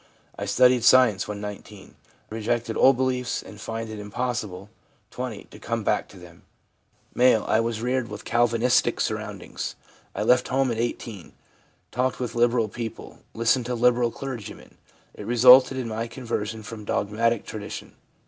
[0.35, 1.93] I studied science when 19.
[2.31, 4.71] Rejected old beliefs, and find it impossible
[5.11, 6.41] (20) to come back to them/
[7.15, 7.43] M.
[7.45, 9.75] 'I was reared with Calvinisticsurroundings.
[10.15, 11.33] I left home at 18;
[11.91, 14.79] talked with liberal people; listened to liberal clergymen.
[15.13, 17.93] It resulted in my conversion from dogmatic tradition.